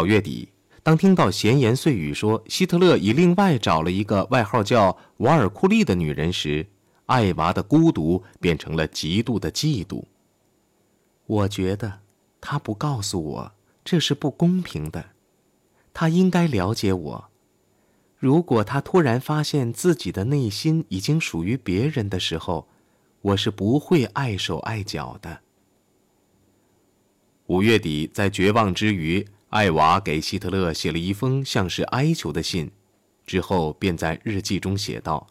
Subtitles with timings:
[0.00, 0.48] 到月底，
[0.82, 6.66] 当听到闲言碎语说希特勒已另外找了一个外号叫瓦尔库利的女人时，
[7.04, 10.04] 艾娃的孤独变成了极度的嫉妒。
[11.26, 11.98] 我觉得，
[12.40, 13.52] 他不告诉我，
[13.84, 15.10] 这是不公平的。
[15.92, 17.28] 他应该了解我。
[18.16, 22.66] 如果他突然发现自己的内心已经属于别人的时候，
[23.20, 25.40] 我是不会碍手碍脚的。
[27.48, 32.70] 五月底，在绝望之余，艾娃给希特勒写了一封像是哀求的信，
[33.26, 35.26] 之后便在日记中写道：“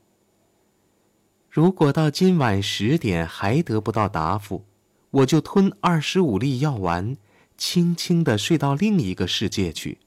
[1.50, 4.66] 如果到今晚十点还得不到答复，
[5.12, 7.16] 我就吞二十五粒药丸，
[7.58, 10.00] 轻轻地睡到另一个世界去。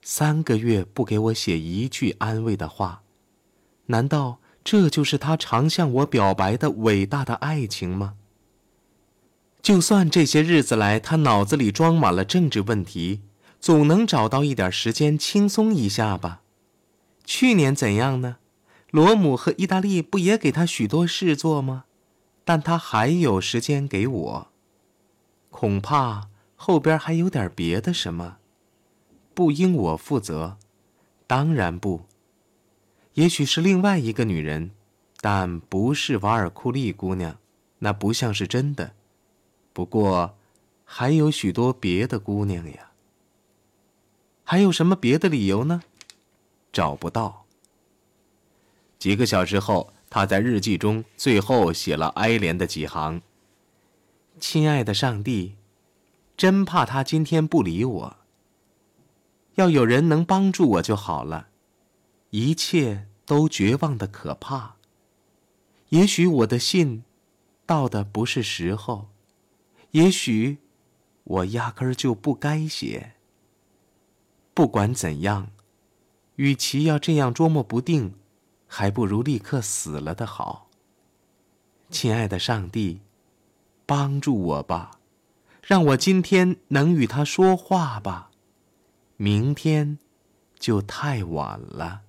[0.00, 3.02] 三个月不给我写一句安慰的话，
[3.86, 8.14] 难道这就是他常向我表白的伟大的爱情吗？”
[9.62, 13.20] 就算这些日子来，他脑子里装满了政治问题，
[13.60, 16.42] 总能找到一点时间轻松一下吧。
[17.24, 18.38] 去年怎样呢？
[18.90, 21.84] 罗姆和意大利不也给他许多事做吗？
[22.44, 24.48] 但他还有时间给我。
[25.50, 28.38] 恐怕后边还有点别的什么，
[29.34, 30.56] 不应我负责。
[31.26, 32.06] 当然不。
[33.14, 34.70] 也许是另外一个女人，
[35.20, 37.36] 但不是瓦尔库利姑娘，
[37.80, 38.94] 那不像是真的。
[39.72, 40.36] 不过，
[40.84, 42.90] 还有许多别的姑娘呀。
[44.42, 45.82] 还有什么别的理由呢？
[46.72, 47.44] 找不到。
[48.98, 53.22] 几个小时后，他在日记中最后写了哀怜的几行
[54.40, 55.54] ：“亲爱的上帝，
[56.36, 58.16] 真怕他今天不理我。
[59.54, 61.46] 要有人能帮助我就好了。
[62.30, 64.74] 一切都绝望的可怕。
[65.90, 67.04] 也许我的信
[67.64, 69.09] 到的不是时候。”
[69.92, 70.58] 也许，
[71.24, 73.14] 我压根儿就不该写。
[74.54, 75.50] 不管怎样，
[76.36, 78.14] 与其要这样捉摸不定，
[78.66, 80.68] 还不如立刻死了的好。
[81.88, 83.00] 亲爱的上帝，
[83.84, 85.00] 帮助我吧，
[85.62, 88.30] 让我今天能与他说话吧，
[89.16, 89.98] 明天
[90.56, 92.02] 就太晚了。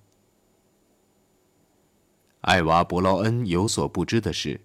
[2.42, 4.60] 艾娃·伯劳恩有所不知的是，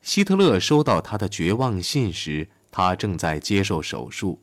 [0.00, 2.48] 希特勒收到他的绝望信时。
[2.72, 4.40] 他正在接受手术。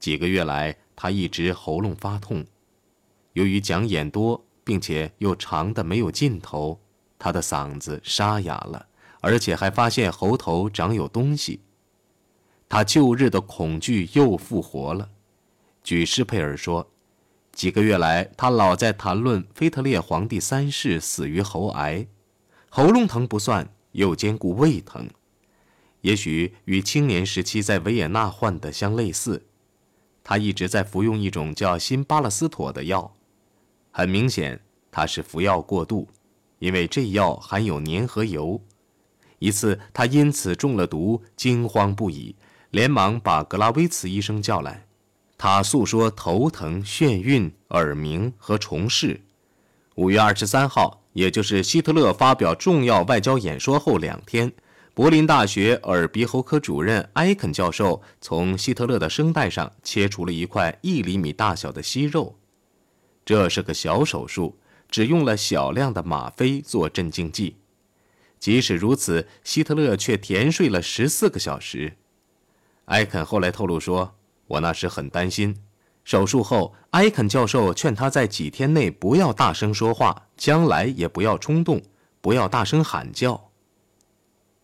[0.00, 2.44] 几个月来，他一直喉咙发痛，
[3.34, 6.80] 由于讲演多，并且又长的没有尽头，
[7.18, 8.86] 他的嗓子沙哑了，
[9.20, 11.60] 而且还发现喉头长有东西。
[12.68, 15.10] 他旧日的恐惧又复活了。
[15.82, 16.90] 据施佩尔说，
[17.52, 22.06] 几个月来他老在谈论腓特烈皇帝三世死于喉癌，
[22.70, 25.06] 喉咙疼不算，又兼顾胃疼。
[26.02, 29.46] 也许与青年时期在维也纳患的相类似，
[30.24, 33.14] 他一直在服用一种叫辛巴勒斯妥的药。
[33.90, 34.60] 很明显，
[34.90, 36.08] 他是服药过度，
[36.58, 38.60] 因为这药含有粘合油。
[39.38, 42.36] 一次，他因此中了毒，惊慌不已，
[42.70, 44.86] 连忙把格拉维茨医生叫来。
[45.36, 49.22] 他诉说头疼、眩晕、耳鸣和虫视。
[49.96, 54.52] 五月二十三号，也就是希特勒发表重要外交演说后两天。
[54.92, 62.36] 柏林大学耳鼻喉科主任埃肯教授从希特勒的声带上切除了一块一厘米大小的息肉，
[63.24, 64.58] 这是个小手术，
[64.90, 67.56] 只用了小量的吗啡做镇静剂。
[68.40, 71.96] 即使如此，希特勒却甜睡了十四个小时。
[72.86, 74.16] 埃肯后来透露说
[74.48, 75.56] ：“我那时很担心。
[76.02, 81.80] 手术后，埃肯教授劝他在几天内不要大声说话，将来也不要冲动，
[82.20, 83.49] 不要大声喊叫。”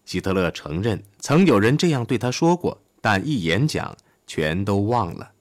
[0.06, 3.94] 希特勒承认曾有人这样对他说过，但一演讲
[4.26, 5.32] 全都忘了。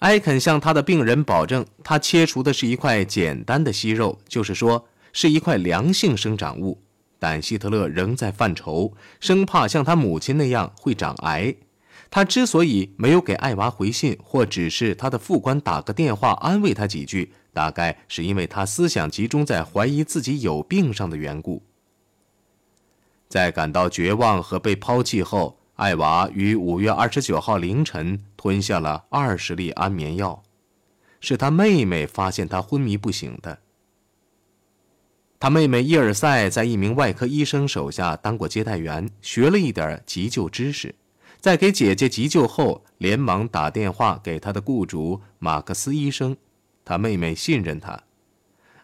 [0.00, 6.80] 埃肯向他的病人保证，他切除的是一块简单的息肉，就是说是一块良性生长物。
[7.18, 11.52] 但希特勒仍在犯愁，生怕像他母亲那样会长癌。
[12.10, 21.62] 他之所以没有给艾娃回信，或只是他的副官打个电话安慰他几句，大概是因为他思想集中在怀疑自己有病上的缘故。
[23.28, 30.42] 在感到绝望和被抛弃后，艾娃于五月二十九号凌晨吞下了二十粒安眠药，
[31.20, 33.58] 是他妹妹发现他昏迷不醒的。
[35.38, 40.94] 他妹妹伊尔塞在一名外科医生手下当过接待员，学了一点急救知识，
[41.38, 46.36] 在给姐姐急救后，连忙打电话给他的雇主马克思医生。
[46.84, 48.02] 他妹妹信任他。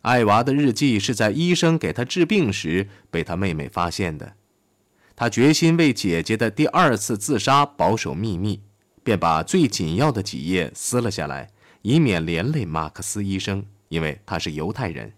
[0.04, 4.34] 艾娃的日记是在医生给她治病时被她妹妹发现的。
[5.16, 8.60] 她决心为姐姐的第二次自杀保守秘密，
[9.02, 11.48] 便把最紧要的几页撕了下来，
[11.80, 15.14] 以免连累马克思医生，因为他是犹太人。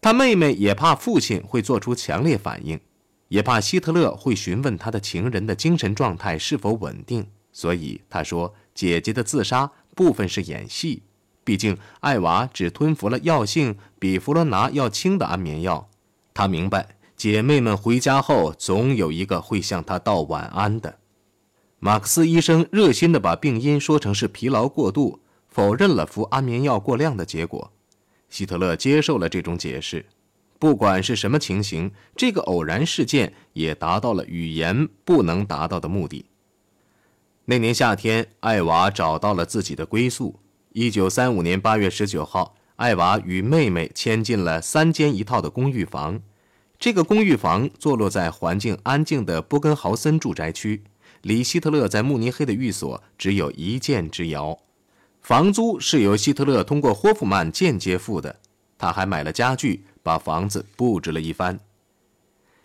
[0.00, 2.78] 他妹妹也怕父亲会做出强烈反应，
[3.26, 11.02] 也怕希特勒会询问他的情人的精神状态是否稳定，所以他说姐姐的自杀部分是演戏。
[11.46, 15.88] 毕竟艾娃只吞服了药性比弗罗拿要轻的安眠药，
[16.34, 20.98] 他明白姐妹们回家后总有一个会向他道晚安的。
[21.78, 27.70] 马克思医生热心地把病因说成是疲劳过度，否认了服安眠药过量的结果。
[28.28, 30.04] 希特勒接受了这种解释。
[30.58, 36.24] 不管是什么情形，这个偶然事件也达到了语言不能达到的目的。
[37.44, 40.40] 那年夏天，艾娃找到了自己的归宿。
[40.78, 46.20] 一九三五年八月十九号，艾娃与妹妹迁进了三间一套的公寓房。
[46.78, 50.84] 这个公寓房坐落在环境安静的波根豪森住宅区。
[51.22, 54.58] 离希特勒在慕尼黑的寓所只有一箭之遥，
[55.22, 58.38] 房租是由希特勒通过霍夫曼间接付的。
[58.76, 61.58] 他还买了家具，把房子布置了一番。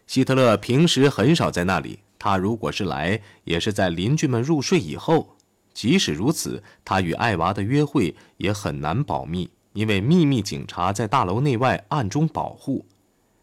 [0.05, 5.37] 希特勒平时很少在那里，他如果是来，也是在邻居们入睡以后。
[5.73, 12.85] 即使如此，他与艾娃的约会也很难保密，因为秘密警察在大楼内外暗中保护。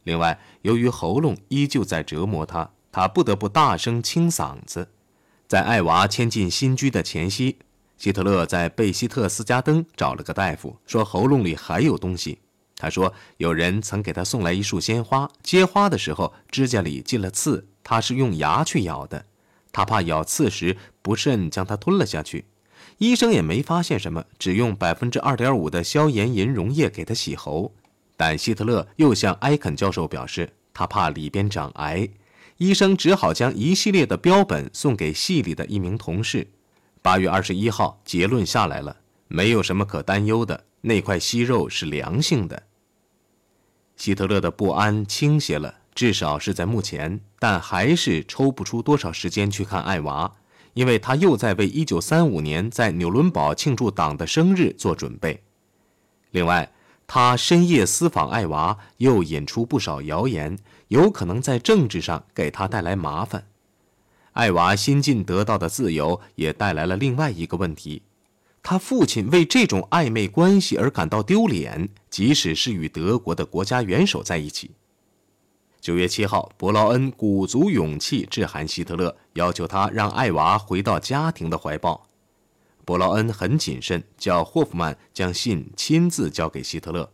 [0.05, 4.89] 另外，由于喉咙依旧在折磨他，他不得不大声清嗓子。
[5.47, 7.57] 在艾娃迁进新居的前夕，
[7.97, 12.39] 希特勒在贝希特斯加登找了个大夫，说喉咙里还有东西。
[12.77, 19.25] 他说有人曾给他送来一束鲜花，接花的时候指甲里进了刺，他是用牙去咬的，
[19.73, 22.47] 他怕咬刺时不慎将它吞了下去。
[22.99, 27.73] 医生也没发现什么，只用百分之二点五的消炎银溶液给他洗喉。
[28.17, 32.09] 但希特勒又向埃肯教授表示，他怕里边长癌。
[32.57, 36.49] 医生只好将一系列的标本送给系里的一名同事。
[37.01, 38.97] 八月二十一号，结论下来了，
[39.29, 40.65] 没有什么可担忧的。
[40.81, 42.65] 那块息肉是良性的。
[43.97, 50.33] 希特勒的不安倾斜了，至少是在目前，但还是抽不出多少时间去看艾娃，
[50.75, 55.43] 因为他又在为一九三五年在纽伦堡庆祝党的生日做准备。
[56.31, 56.71] 另外，
[57.09, 60.57] 他深夜私访艾娃，又引出不少谣言。
[60.87, 63.49] 有可能在政治上给他带来麻烦。
[64.35, 68.03] 艾娃新近得到的自由也带来了另外一个问题：
[68.63, 74.71] 他父亲为这种暧昧关系而感到丢脸，即使是与德国的国家元首在一起。
[75.81, 82.09] 九月七号，伯劳恩鼓足勇气致函希特勒，要求他让艾娃回到家庭的怀抱。
[82.85, 87.11] 伯劳恩很谨慎，叫霍夫曼将信亲自交给希特勒，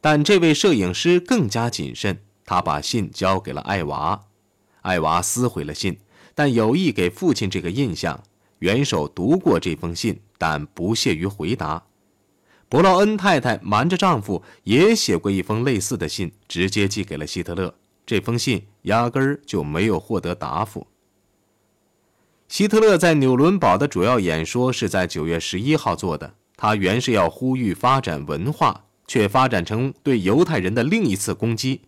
[0.00, 2.20] 但这位摄影师更加谨慎。
[2.44, 4.24] 他把信交给了艾娃，
[4.82, 5.98] 艾娃撕毁了信，
[6.34, 8.22] 但有意给父亲这个印象。
[8.60, 11.84] 元首读过这封信，但不屑于回答。
[12.68, 17.74] 伯劳恩太太瞒着丈夫，也写过一封类似的信，直接寄给了希特勒。
[18.08, 20.86] 这封信压根儿就没有获得答复。
[22.48, 31.82] 希特勒在纽伦堡的主要演说是在九月十一号做的，他原是要呼吁发展文化，却发展成对犹太人的另一次攻击。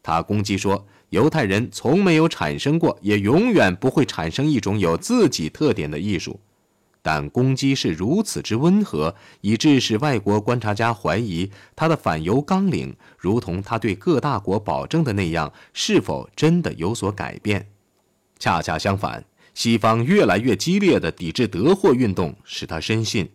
[0.00, 6.38] 他攻击说，犹太人从没有产生过，也永远不会产生一种有自己特点的艺术。
[7.04, 17.68] 但攻击是如此之温和，以致使外国观察家怀疑他的反犹纲领，如同他对各大国保证的那样，是否真的有所改变。
[18.38, 23.28] 恰恰相反，西方越来越激烈的抵制德货运动，使他深信，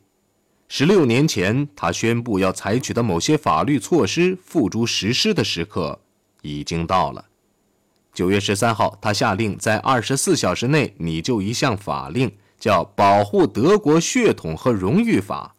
[0.68, 6.00] 十六年前他宣布要采取的某些法律措施付诸实施的时刻。
[6.42, 7.26] 已经到了。
[8.14, 15.56] 九月十三号，他下令在二十四小时内拟就一项法令，叫《保护德国血统和荣誉法》。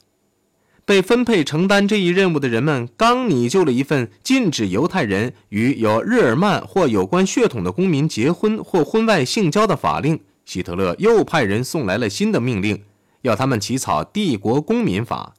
[0.84, 12.82] 被分配承担这一任务的人们刚拟就了一份禁止犹太人与有日耳曼或有关血统的公民结婚或婚外性交的法令，希特勒又派人送来了新的命令，
[13.22, 15.34] 要他们起草《帝国公民法》。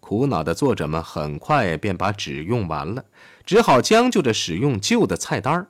[0.00, 3.04] 苦恼的作者们很快便把纸用完了。
[3.44, 5.66] 只好将就着使用旧的菜单，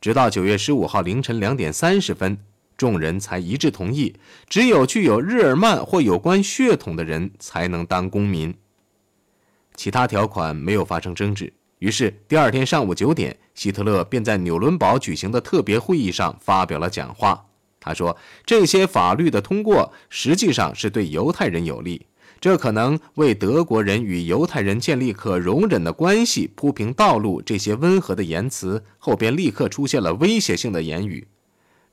[0.00, 2.38] 直到九月十五号凌晨两点三十分，
[2.80, 4.14] 众人才一致同意，
[4.48, 8.54] 只有具有日耳曼或有关血统的人才能当公民。
[9.74, 11.52] 其他条款没有发生争执。
[11.80, 17.44] 于是第二天上午九点，希特勒便在纽伦堡举行的特别会议上发表了讲话。
[17.78, 22.06] 他说：“这些法律的通过实际上是对犹太人有利。”
[22.40, 27.42] 这可能为德国人与犹太人建立可容忍的关系铺平道路。
[27.42, 31.28] 这些温和的言辞后边立刻出现了威胁性的言语。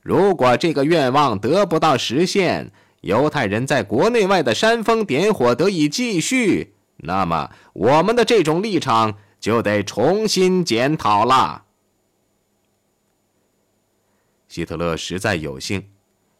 [0.08, 2.72] 如果这个愿望得不到实现，
[3.02, 11.64] 犹太人在国内外的煽风点火得以继续，那么我们的这种立场就得重新检讨了。
[14.48, 15.84] 希特勒实在有幸，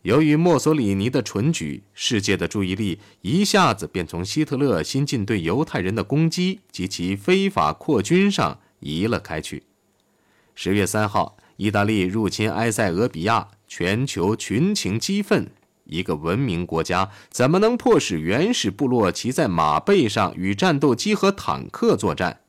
[0.01, 9.65] 由于墨索里尼的蠢举，世界的注意力一下子便从希特勒新近对犹太人的攻击及其非法扩军上移了开去。
[10.55, 15.49] 十月三号，意大利入侵埃塞俄比亚，全球群情激愤。
[15.85, 22.41] 一个文明国家怎么能迫使原始部落骑在马背上与战斗机和坦克作战？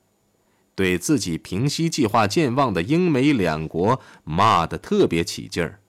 [0.76, 5.80] 对自己平息计划健忘的英美两国骂得特别起劲儿。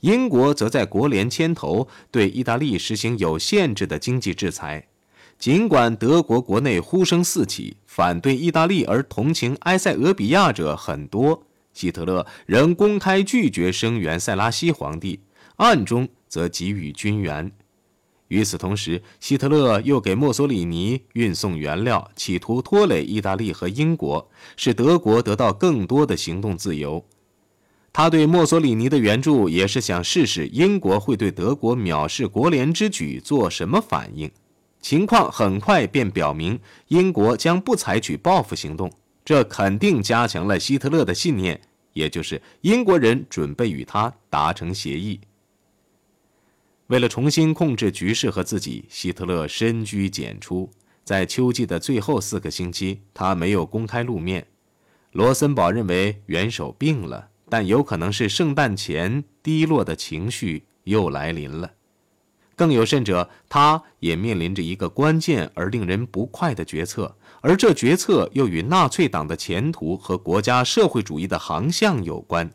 [0.00, 4.86] 英国则在国联牵头对意大利实行有限制的经济制裁。
[5.38, 11.46] 尽管德国国内呼声四起，反对意大利而同情埃塞俄比亚者很多，
[11.78, 15.20] 希特勒仍公开拒绝声援塞拉西皇帝，
[15.58, 16.08] 暗中。
[16.28, 17.50] 则给予军援。
[18.28, 27.02] 与此同时，希特勒又给墨索里尼运送原料，企图拖累意大利和英国，使德国得到更多的行动自由。
[27.94, 34.30] 他对墨索里尼的援助也是想试试英国会对德国藐视国联之举做什么反应。
[34.82, 38.92] 情况很快便表明，英国将不采取报复行动，
[39.24, 41.58] 这肯定加强了希特勒的信念，
[41.98, 45.20] 也就是英国人准备与他达成协议。
[46.86, 50.70] 为了重新控制局势和自己，希特勒深居简出。
[51.02, 54.46] 在秋季的最后四个星期，他没有公开露面。
[55.10, 61.72] 罗森堡认为元首病了，但有可能是圣诞前低落的情绪又来临了。
[62.58, 72.50] 更有甚者，他也面临着一个关键而令人不快的决策，而这决策又与纳粹党的前途和国家社会主义的航向有关。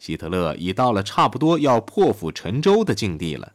[0.00, 3.52] 希特勒已到了差不多要破釜沉舟的境地了。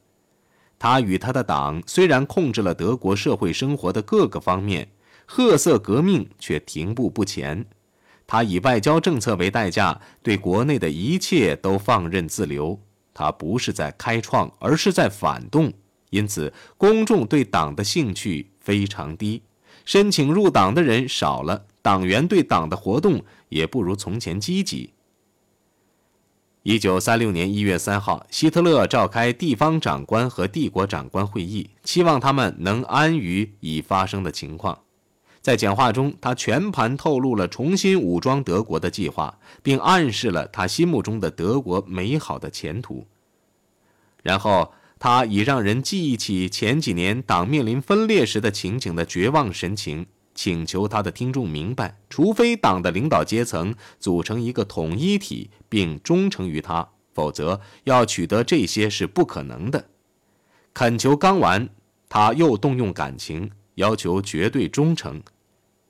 [0.79, 4.88] 他与他的党虽然控制了德国社会生活的各个方面，
[5.25, 7.65] 褐色革命却停步不前。
[8.25, 12.79] 他以外交政策为代价，对国内的一切都放任自流。
[13.17, 15.74] 他不是在开创，而是在反动。
[16.12, 19.41] 因此，公众对党的兴趣非常低，
[19.83, 24.93] 申请入党的人少了，党员对党的活动也不如从前积极。
[26.62, 34.83] 一九三六年一月三号，希特勒召开地方长官和帝国长官会议，期望他们能安于已发生的情况。
[35.48, 43.08] 在讲话中，他全盘透露了重新武装德国的计划，并暗示了他心目中的德国美好的前途。
[44.22, 50.08] 然后，他以让人记忆起前几年党面临分裂时的情景的绝望神情。
[50.36, 59.86] 请求他的听众明白，除非党的领导阶层组成一个统一体并忠诚于他，否则要取得这些是不可能的。
[60.74, 61.70] 恳求刚完，
[62.10, 65.24] 他又动用感情，要求绝对忠诚。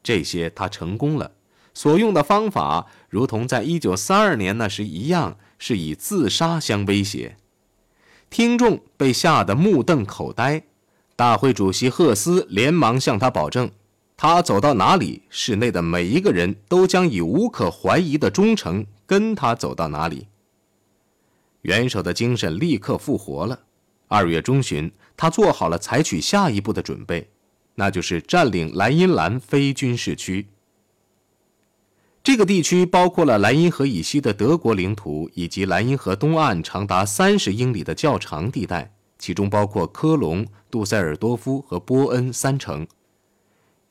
[0.07, 1.33] 这些他成功了。
[1.73, 7.35] 所用的方法，如同在一九三二年那时一样，是以自杀相威胁。
[8.29, 10.63] 听众被吓得目瞪口呆。
[11.17, 13.69] 大会主席赫斯连忙向他保证。
[14.15, 20.27] 他走到哪里，室内的每一个人都将以无可怀疑的忠诚跟他走到哪里。
[21.63, 23.59] 元首的精神立刻复活了。
[24.07, 27.29] 二月中旬，他做好了采取下一步的准备，
[27.79, 30.47] 那就是占领莱茵兰非军事区。
[32.23, 42.85] 这个地区包括了莱茵河以西的德国领土，以及莱茵河东岸长达三十英里的较长地带，其中包括科隆、杜塞尔多夫和波恩三城。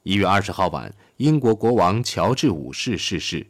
[0.03, 3.47] 一月二十号晚，英国国王乔治五世逝世。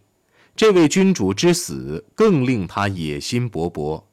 [0.54, 4.04] 这位君主之死更令他野心勃勃。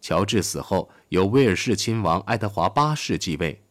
[0.00, 3.62] 乔治死后，由威尔士亲王爱德华八世继位。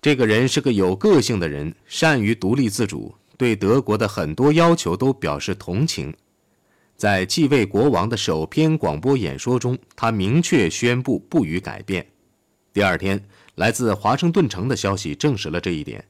[0.00, 6.14] 这个人是个有个性的人，善于独立自主，对德国的很多要求都表示同情。
[6.96, 12.06] 在继位国王的首篇广播演说中，他明确宣布不予改变。
[12.72, 13.22] 第二天，
[13.56, 16.04] 来自华盛顿城的消息证实了这一点。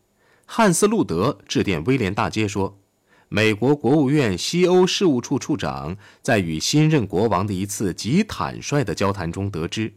[0.45, 2.79] 汉斯·路德致电威廉大街说
[3.29, 9.93] ：“美国国务院西欧事务处处长在与新任国王的一次极坦率的交谈中得知，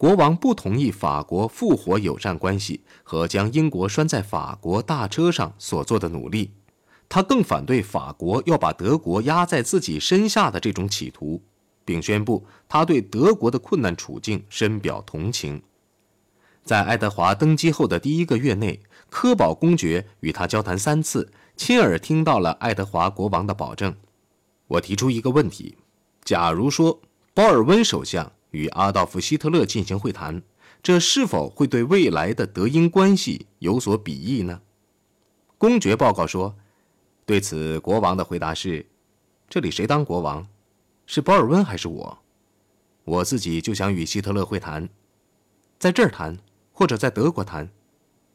[0.00, 6.52] 国王不同意法国复活友善关系和将英国拴在法国大车上所做的努力。
[7.06, 11.42] 他更反对法国要把德国压在自己身下的这种企图，
[11.84, 15.62] 并宣布他对德国的困难处境深表同情。”
[16.64, 18.80] 在爱德华登基后的第一个月内。
[19.10, 23.94] 科宝公爵与他交谈三次，亲耳听到了爱德华国王的保证。
[24.68, 25.76] 我提出一个问题：
[26.24, 27.00] 假如说
[27.34, 30.42] 鲍尔温首相与阿道夫·希特勒进行会谈，
[30.82, 34.60] 这是否会对未来的德英关系有所裨益呢？
[35.58, 36.56] 公爵报告说，
[37.26, 38.86] 对此国王的回答是：
[39.48, 40.46] 这里谁当国王？
[41.06, 42.18] 是保尔温还是我？
[43.04, 44.88] 我自己就想与希特勒会谈，
[45.78, 46.38] 在这儿谈，
[46.72, 47.70] 或者在德国谈，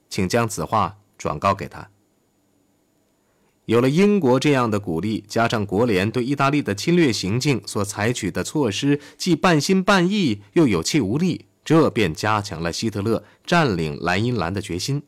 [0.09, 1.89] 请将此话转告给他。
[3.65, 15.01] 有了英国这样的鼓励，加上国联对意大利的侵略行径所采取的措施，既半心半意，又有气无力，这便加强了希特勒占领莱茵兰的决心。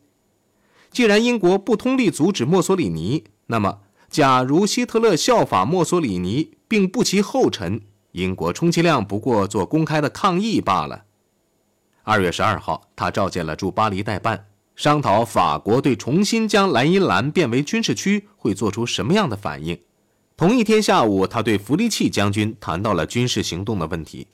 [0.90, 7.80] 既然英国不通力阻止墨索里尼，那么，假如希特勒效法墨索里尼，并步其后尘，
[8.12, 11.04] 英国充其量不过做公开的抗议罢了。
[12.02, 14.46] 二月十二号，他召见了驻巴黎代办。
[14.78, 19.76] 商讨法国对重新将莱茵兰变为军事区会做出什么样的反应。
[20.36, 24.28] 同一天下午，他对弗利契将军谈到了军事行动的问题。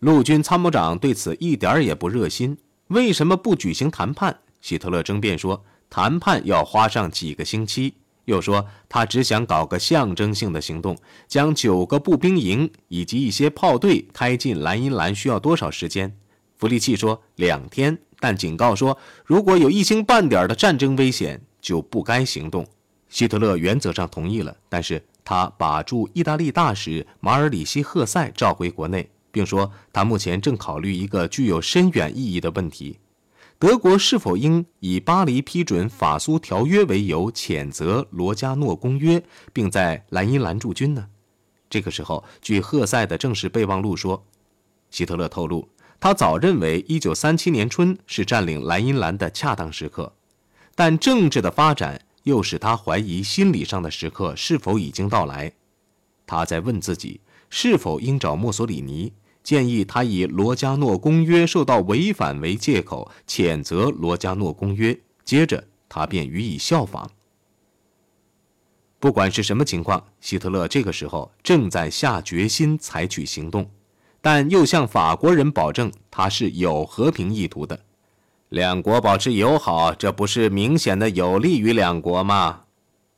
[0.00, 2.58] 陆军参谋长对此一点也不热心。
[2.88, 4.40] 为什么不举行谈判？
[4.60, 7.94] 希特勒争辩说，谈判要花上几个星期。
[8.26, 10.94] 又说他只想搞个象征性的行动，
[11.26, 16.14] 将九个步兵营以及一些炮队开进莱茵兰需要多少时间？
[16.58, 17.98] 弗利契说两天。
[18.20, 22.66] 但警告说，如果有一星半点的战争危险，就不该行动。
[23.08, 32.98] 希特勒原则上同意了，但是他把驻意大利大使马尔里希赫塞召回国内，并说他目前正考虑一个具有深远意义的问题：
[33.58, 39.22] 德国是否应以巴黎批准法苏条约为由谴责罗加诺公约，
[39.52, 41.08] 并在莱茵兰驻军呢？
[41.68, 44.24] 这个时候，据赫塞的正式备忘录说，
[44.90, 45.68] 希特勒透露。
[46.00, 50.14] 他早认为1937年春是占领莱茵兰的恰当时刻，
[50.74, 55.52] 但政治的发展又使他怀疑心理上的时刻是否已经到来。
[56.26, 67.10] 他在问自己是否应找墨索里尼，建议他以罗加诺公约受到违反为借口谴责罗加诺公约，接着他便予以效仿。
[68.98, 73.70] 不管是什么情况，希特勒这个时候正在下决心采取行动。
[74.20, 77.80] 但又向法国人保证他是有和平意图的，
[78.50, 82.64] 两国保持友好，这不是明显的有利于两国吗？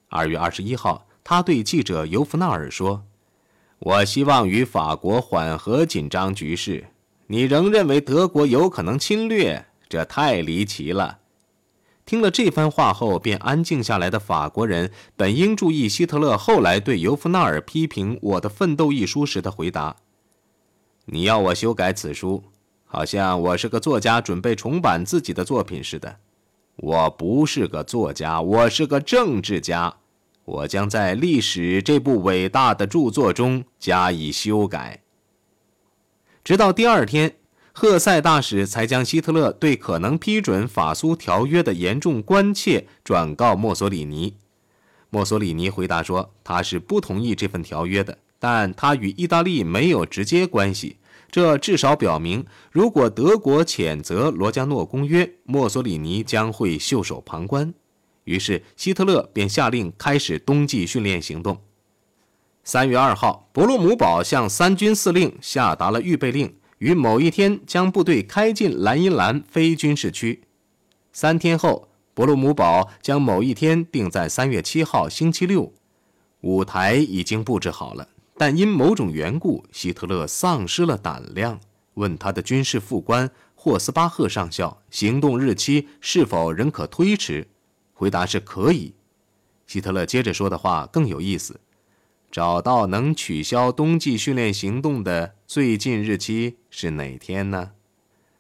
[0.09, 3.05] 二月二十一号，他对记者尤弗纳尔说
[3.81, 6.87] ：“我希望与法国缓和紧张局势。
[7.27, 9.67] 你仍认为德国有可能侵略？
[9.88, 11.19] 这太离奇了。”
[12.05, 19.97] 听了这番话后，便安静下来的法国人本应注意希特勒后来对尤弗纳尔批评《我的奋斗》一书时的回答。
[21.07, 22.45] 你要我修改此书，
[22.85, 26.19] 好像我是个作家准备重版自己的作品似的。
[26.77, 29.97] 我不是个作家，我是个政治家。
[30.45, 35.03] 我将在历史这部伟大的著作中加以修改。
[36.45, 37.37] 直到第二天，
[37.73, 44.37] 赫塞大使才将希特勒对可能批准法苏条约的严重关切转告墨索里尼。
[45.11, 48.19] 墨索里尼回答说，他是不同意这份条约的。
[48.44, 50.96] 但他与意大利没有直接关系，
[51.31, 57.72] 这至少表明，如果德国谴责罗加诺公约，墨索里尼将会袖手旁观。
[58.24, 61.61] 于是，希特勒便下令开始冬季训练行动。
[62.64, 70.42] 三月二号，伯洛姆堡向三军司令下达了预备令，于某一天将部队开进莱茵兰非军事区。
[71.12, 75.72] 三天后，伯洛姆堡将某一天定在三月七号星期六。
[76.40, 78.09] 舞台已经布置好了。
[78.44, 81.61] 但因某种缘故，希特勒丧失了胆量，
[81.94, 87.46] 问他的军事副官霍斯巴赫上校行动日期是否仍可推迟。
[87.92, 88.94] 回答是可以。
[89.68, 91.61] 希特勒接着说的话更有意思：
[92.33, 97.70] 找到能取消冬季训练行动的最近日期是哪天呢？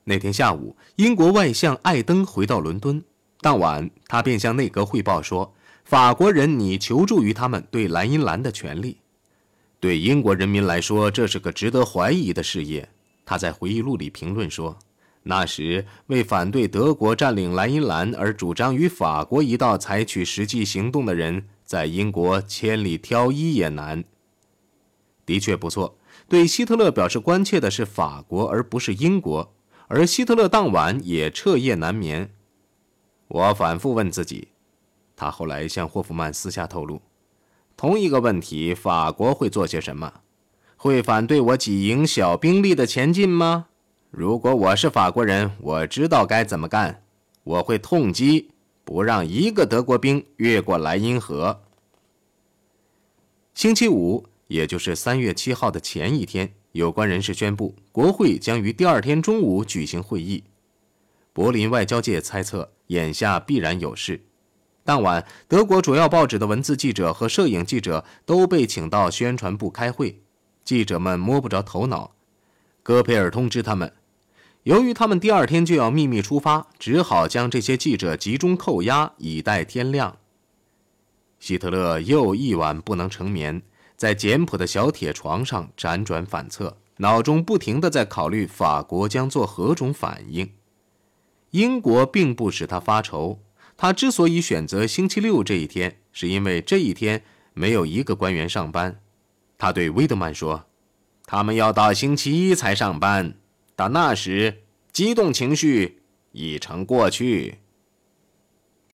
[0.02, 3.04] 那天下午，英国外相艾登回到伦敦，
[3.40, 8.96] 当晚他便向内阁汇报说，法国人拟求助于他们对莱茵兰的权利。
[9.82, 12.88] 对英国人民来说，这是个值得怀疑的事业。
[13.24, 14.78] 他在回忆录里评论说
[15.24, 24.04] ：“那时为反对德国占领莱茵兰而主张与法国一道采取实际行动的人，在英国千里挑一也难。”
[25.26, 25.98] 的确不错。
[26.28, 29.52] 对希特勒表示关切的是法国，而不是英国。
[29.88, 32.30] 而希特勒当晚也彻夜难眠。
[33.26, 34.46] 我反复问自己，
[35.16, 37.02] 他后来向霍夫曼私下透露。
[37.76, 40.20] 同一个问题，法国会做些什么？
[40.76, 43.66] 会反对我几营小兵力的前进吗？
[44.10, 47.02] 如果我是法国人，我知道该怎么干。
[47.44, 48.50] 我会痛击，
[48.84, 51.62] 不让一个德国兵越过莱茵河。
[53.54, 60.44] 星期五，也就是三月七号的前一天，有关人士宣布，国会将于第二天中午举行会议。
[61.32, 64.20] 柏林外交界猜测，眼下必然有事。
[64.84, 70.20] 当晚，德国主要报纸的文字记者和摄影记者都被请到宣传部开会。
[70.64, 72.12] 记者们摸不着头脑。
[72.82, 73.92] 戈培尔通知他们，
[74.64, 80.16] 由于他们第二天就要秘密出发，只好将这些记者集中扣押，以待天亮。
[81.38, 83.62] 希特勒又一晚不能成眠，
[83.96, 90.52] 在简朴的小铁床上辗转反侧，脑中不停地在考虑法国将做何种反应。
[91.50, 93.38] 英国并不使他发愁。
[93.76, 97.22] 他之所以选择星期六这一天，是因为这一天
[97.54, 99.00] 没有一个官员上班。
[99.58, 100.66] 他对威德曼说
[101.26, 103.34] ：“他们要到星期一才上班，
[103.76, 107.58] 到那时，激动情绪已成过去。”